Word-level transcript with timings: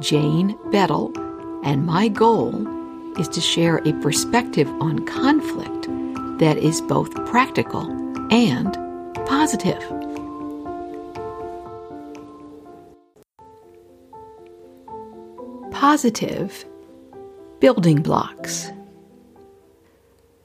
Jane 0.00 0.56
Bettel, 0.70 1.12
and 1.64 1.84
my 1.84 2.06
goal 2.06 2.66
is 3.18 3.28
to 3.30 3.40
share 3.40 3.78
a 3.78 3.92
perspective 3.94 4.68
on 4.80 5.04
conflict 5.06 5.88
that 6.38 6.56
is 6.56 6.80
both 6.82 7.12
practical 7.26 7.82
and 8.32 8.74
positive. 9.26 9.82
Positive 15.72 16.64
building 17.58 18.00
blocks. 18.00 18.70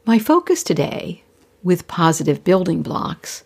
My 0.06 0.18
focus 0.18 0.64
today 0.64 1.22
with 1.62 1.88
positive 1.88 2.44
building 2.44 2.82
blocks 2.82 3.44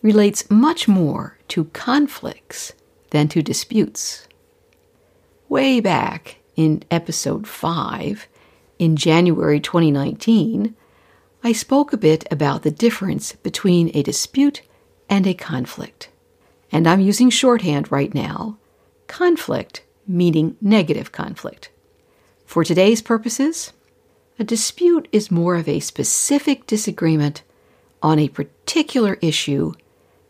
relates 0.00 0.50
much 0.50 0.88
more 0.88 1.36
to 1.48 1.64
conflicts 1.66 2.72
than 3.10 3.28
to 3.28 3.42
disputes 3.42 4.26
way 5.48 5.80
back 5.80 6.38
in 6.56 6.82
episode 6.90 7.46
5 7.46 8.28
in 8.78 8.96
January 8.96 9.60
2019, 9.60 10.74
I 11.42 11.52
spoke 11.52 11.92
a 11.92 11.98
bit 11.98 12.26
about 12.30 12.62
the 12.62 12.70
difference 12.70 13.32
between 13.32 13.90
a 13.94 14.02
dispute 14.02 14.62
and 15.08 15.26
a 15.26 15.34
conflict. 15.34 16.10
And 16.72 16.86
I'm 16.88 17.00
using 17.00 17.30
shorthand 17.30 17.92
right 17.92 18.12
now 18.12 18.58
conflict 19.06 19.82
meaning 20.06 20.56
negative 20.60 21.12
conflict. 21.12 21.70
For 22.44 22.64
today's 22.64 23.02
purposes, 23.02 23.72
a 24.38 24.44
dispute 24.44 25.08
is 25.12 25.30
more 25.30 25.56
of 25.56 25.68
a 25.68 25.80
specific 25.80 26.66
disagreement 26.66 27.42
on 28.02 28.18
a 28.18 28.28
particular 28.28 29.14
issue 29.22 29.72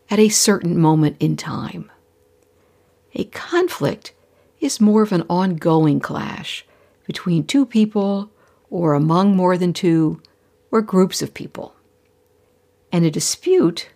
at 0.09 0.19
a 0.19 0.29
certain 0.29 0.79
moment 0.79 1.17
in 1.21 1.37
time. 1.37 1.91
A 3.15 3.25
conflict 3.25 4.13
is 4.61 4.81
more 4.81 5.03
of 5.03 5.13
an 5.13 5.25
ongoing 5.29 6.01
clash 6.01 6.65
between 7.07 7.47
two 7.47 7.67
people 7.67 8.31
or 8.71 8.95
among 8.95 9.37
more 9.37 9.57
than 9.57 9.73
two 9.73 10.21
or 10.71 10.83
groups 10.83 11.23
of 11.23 11.35
people. 11.35 11.75
And 12.91 13.05
a 13.05 13.11
dispute 13.11 13.89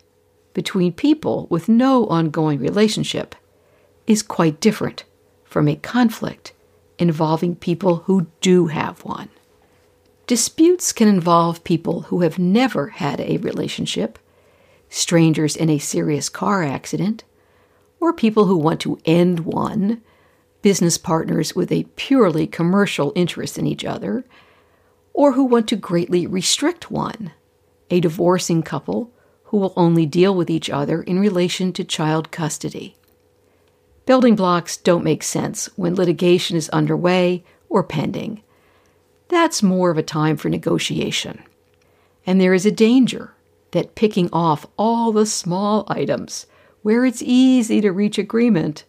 between 0.55 0.92
people 0.92 1.47
with 1.50 1.69
no 1.69 2.06
ongoing 2.06 2.58
relationship 2.58 3.34
is 4.06 4.22
quite 4.22 4.61
different 4.61 5.05
from 5.44 5.69
a 5.69 5.77
conflict 5.77 6.52
involving 6.98 7.56
people 7.56 7.97
who 7.97 8.27
do 8.41 8.67
have 8.67 9.05
one. 9.05 9.28
Disputes 10.27 10.92
can 10.92 11.08
involve 11.08 11.64
people 11.64 12.02
who 12.02 12.20
have 12.20 12.39
never 12.39 12.89
had 12.89 13.20
a 13.20 13.39
relationship, 13.39 14.19
strangers 14.89 15.56
in 15.56 15.69
a 15.69 15.78
serious 15.78 16.28
car 16.28 16.62
accident, 16.62 17.24
or 17.98 18.12
people 18.12 18.45
who 18.45 18.56
want 18.56 18.80
to 18.80 18.98
end 19.05 19.41
one 19.41 20.02
business 20.62 20.98
partners 20.98 21.55
with 21.55 21.72
a 21.72 21.84
purely 21.97 22.47
commercial 22.47 23.12
interest 23.14 23.58
in 23.58 23.66
each 23.66 23.84
other, 23.84 24.25
or 25.12 25.33
who 25.33 25.44
want 25.44 25.69
to 25.69 25.77
greatly 25.77 26.27
restrict 26.27 26.91
one, 26.91 27.33
a 27.90 28.01
divorcing 28.01 28.62
couple 28.62 29.12
who 29.45 29.57
will 29.57 29.73
only 29.77 30.07
deal 30.07 30.35
with 30.35 30.48
each 30.48 30.70
other 30.70 31.02
in 31.02 31.18
relation 31.18 31.73
to 31.73 31.83
child 31.83 32.30
custody. 32.30 32.96
Building 34.07 34.36
blocks 34.36 34.77
don't 34.77 35.05
make 35.05 35.23
sense 35.23 35.67
when 35.77 35.95
litigation 35.95 36.57
is 36.57 36.68
underway 36.70 37.45
or 37.68 37.83
pending. 37.83 38.42
That's 39.29 39.62
more 39.62 39.90
of 39.90 39.98
a 39.98 40.02
time 40.02 40.36
for 40.36 40.48
negotiation. 40.48 41.42
And 42.27 42.40
there 42.40 42.55
is 42.55 42.67
a 42.67 42.73
danger 42.73 43.35
that 43.73 43.95
picking 43.95 44.29
off 44.33 44.67
all 44.77 45.12
the 45.12 45.27
small 45.27 45.85
items 45.89 46.46
where 46.83 47.05
it's 47.05 47.23
easy 47.23 47.80
to 47.80 47.92
reach 47.92 48.18
agreement 48.18 48.85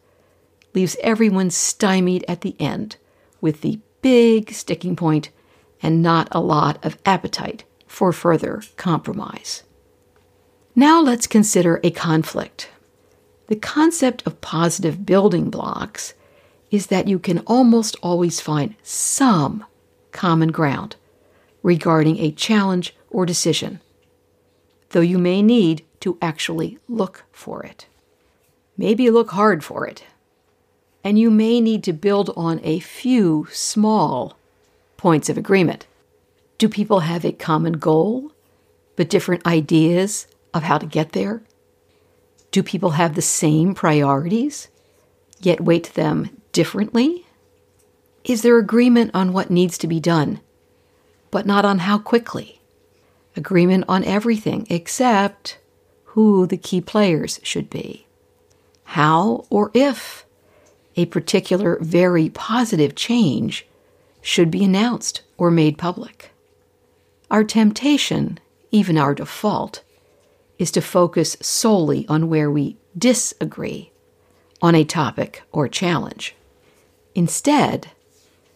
leaves 0.74 0.98
everyone 1.02 1.50
stymied 1.50 2.26
at 2.28 2.42
the 2.42 2.56
end 2.60 2.98
with 3.40 3.62
the 3.62 3.80
big 4.02 4.52
sticking 4.52 4.96
point 4.96 5.30
and 5.82 6.02
not 6.02 6.28
a 6.32 6.40
lot 6.40 6.84
of 6.86 6.98
appetite 7.06 7.64
for 7.88 8.14
further 8.14 8.62
compromise. 8.78 9.64
Now 10.76 11.02
let's 11.02 11.28
consider 11.28 11.80
a 11.84 11.92
conflict. 11.92 12.70
The 13.48 13.56
concept 13.58 14.26
of 14.26 14.40
positive 14.40 15.06
building 15.06 15.50
blocks 15.50 16.14
is 16.70 16.88
that 16.88 17.08
you 17.08 17.20
can 17.20 17.40
almost 17.40 17.98
always 18.02 18.40
find 18.40 18.76
some 18.82 19.66
common 20.12 20.52
ground 20.52 20.96
regarding 21.62 22.18
a 22.18 22.32
challenge 22.32 22.96
or 23.10 23.26
decision, 23.26 23.82
though 24.92 25.02
you 25.02 25.18
may 25.18 25.42
need 25.42 25.84
to 26.00 26.18
actually 26.22 26.80
look 26.88 27.26
for 27.32 27.64
it. 27.64 27.88
Maybe 28.78 29.10
look 29.12 29.32
hard 29.32 29.64
for 29.64 29.86
it, 29.86 30.06
and 31.04 31.18
you 31.18 31.32
may 31.32 31.60
need 31.60 31.84
to 31.84 31.94
build 31.94 32.32
on 32.36 32.60
a 32.64 32.80
few 32.80 33.48
small 33.52 34.38
points 34.98 35.30
of 35.30 35.38
agreement. 35.38 35.88
Do 36.58 36.70
people 36.70 37.00
have 37.02 37.26
a 37.26 37.32
common 37.32 37.74
goal, 37.74 38.32
but 38.96 39.10
different 39.10 39.46
ideas 39.48 40.28
of 40.54 40.64
how 40.64 40.78
to 40.78 40.86
get 40.86 41.14
there? 41.14 41.42
Do 42.52 42.62
people 42.62 42.92
have 42.92 43.16
the 43.16 43.22
same 43.22 43.74
priorities, 43.74 44.68
yet 45.40 45.62
weight 45.62 45.94
them 45.96 46.42
differently? 46.52 47.26
Is 48.24 48.44
there 48.44 48.60
agreement 48.60 49.12
on 49.14 49.34
what 49.34 49.50
needs 49.50 49.78
to 49.80 49.88
be 49.88 50.00
done, 50.00 50.42
but 51.32 51.46
not 51.46 51.66
on 51.66 51.80
how 51.80 51.98
quickly? 51.98 52.62
Agreement 53.36 53.86
on 53.88 54.04
everything 54.04 54.68
except 54.70 55.58
who 56.04 56.46
the 56.46 56.58
key 56.58 56.82
players 56.82 57.40
should 57.42 57.70
be, 57.70 58.06
how 58.84 59.46
or 59.50 59.72
if 59.74 60.26
a 61.02 61.06
particular 61.08 61.80
very 61.82 62.30
positive 62.30 62.94
change 62.94 63.66
should 64.22 64.52
be 64.52 64.64
announced 64.64 65.24
or 65.36 65.50
made 65.50 65.80
public. 65.80 66.32
Our 67.32 67.44
temptation, 67.44 68.40
even 68.70 68.98
our 68.98 69.16
default, 69.16 69.84
is 70.60 70.70
to 70.72 70.82
focus 70.82 71.38
solely 71.42 72.06
on 72.08 72.30
where 72.30 72.52
we 72.52 72.78
disagree 72.96 73.92
on 74.62 74.76
a 74.76 74.84
topic 74.84 75.42
or 75.52 75.68
challenge. 75.68 76.36
Instead, 77.16 77.90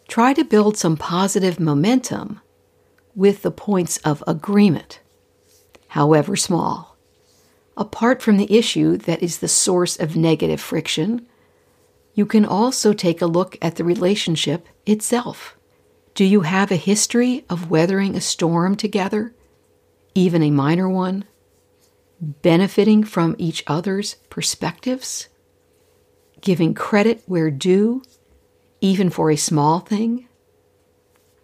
try 0.08 0.32
to 0.34 0.44
build 0.44 0.78
some 0.78 0.98
positive 0.98 1.60
momentum 1.60 2.42
with 3.16 3.42
the 3.42 3.50
points 3.50 3.98
of 4.00 4.24
agreement, 4.28 5.00
however 5.88 6.36
small. 6.36 6.96
Apart 7.76 8.22
from 8.22 8.38
the 8.38 8.56
issue 8.56 8.98
that 8.98 9.24
is 9.24 9.40
the 9.40 9.48
source 9.48 9.98
of 10.00 10.16
negative 10.16 10.62
friction 10.62 11.26
you 12.16 12.26
can 12.26 12.46
also 12.46 12.94
take 12.94 13.22
a 13.22 13.28
look 13.28 13.58
at 13.62 13.76
the 13.76 13.84
relationship 13.84 14.68
itself. 14.86 15.58
Do 16.16 16.24
you 16.24 16.42
have 16.42 16.72
a 16.72 16.78
history 16.78 17.44
of 17.50 17.70
weathering 17.70 18.16
a 18.16 18.22
storm 18.22 18.76
together, 18.78 19.36
even 20.16 20.42
a 20.42 20.50
minor 20.50 20.90
one? 20.90 21.26
Benefiting 22.22 23.04
from 23.04 23.36
each 23.38 23.66
other's 23.68 24.16
perspectives? 24.30 25.28
Giving 26.40 26.74
credit 26.74 27.22
where 27.26 27.52
due, 27.52 28.02
even 28.80 29.10
for 29.10 29.30
a 29.30 29.36
small 29.36 29.82
thing? 29.82 30.30